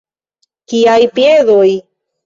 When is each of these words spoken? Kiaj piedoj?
Kiaj 0.73 0.99
piedoj? 1.19 1.69